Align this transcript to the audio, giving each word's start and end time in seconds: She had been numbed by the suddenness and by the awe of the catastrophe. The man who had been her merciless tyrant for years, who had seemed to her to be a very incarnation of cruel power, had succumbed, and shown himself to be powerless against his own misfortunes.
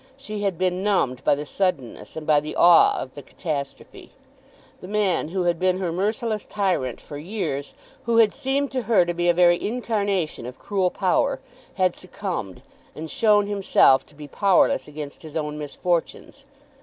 She 0.17 0.41
had 0.41 0.57
been 0.57 0.81
numbed 0.81 1.23
by 1.23 1.35
the 1.35 1.45
suddenness 1.45 2.15
and 2.15 2.25
by 2.25 2.39
the 2.39 2.55
awe 2.55 2.99
of 2.99 3.13
the 3.13 3.21
catastrophe. 3.21 4.09
The 4.79 4.87
man 4.87 5.27
who 5.29 5.43
had 5.43 5.59
been 5.59 5.77
her 5.77 5.91
merciless 5.91 6.43
tyrant 6.43 6.99
for 6.99 7.19
years, 7.19 7.75
who 8.05 8.17
had 8.17 8.33
seemed 8.33 8.71
to 8.71 8.81
her 8.81 9.05
to 9.05 9.13
be 9.13 9.29
a 9.29 9.33
very 9.35 9.61
incarnation 9.63 10.47
of 10.47 10.57
cruel 10.57 10.89
power, 10.89 11.39
had 11.75 11.95
succumbed, 11.95 12.63
and 12.95 13.11
shown 13.11 13.45
himself 13.45 14.03
to 14.07 14.15
be 14.15 14.27
powerless 14.27 14.87
against 14.87 15.21
his 15.21 15.37
own 15.37 15.59
misfortunes. 15.59 16.45